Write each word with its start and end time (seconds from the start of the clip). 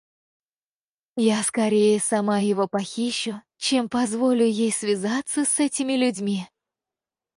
Я 1.15 1.43
скорее 1.43 1.99
сама 1.99 2.39
его 2.39 2.67
похищу, 2.67 3.39
чем 3.57 3.87
позволю 3.87 4.45
ей 4.47 4.71
связаться 4.71 5.45
с 5.45 5.59
этими 5.59 5.93
людьми. 5.93 6.47